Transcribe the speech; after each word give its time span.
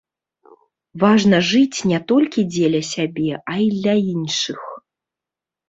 Важна 1.03 1.39
жыць 1.49 1.79
не 1.91 1.99
толькі 2.13 2.47
дзеля 2.55 2.81
сябе, 2.93 3.31
а 3.39 3.53
і 3.67 3.71
для 3.77 3.95
іншых. 4.17 4.61